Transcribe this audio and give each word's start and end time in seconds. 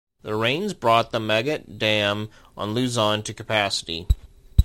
The 0.23 0.33
rains 0.33 0.73
brought 0.73 1.11
the 1.11 1.19
Magat 1.19 1.77
Dam 1.77 2.31
on 2.57 2.73
Luzon 2.73 3.21
to 3.21 3.35
capacity. 3.35 4.07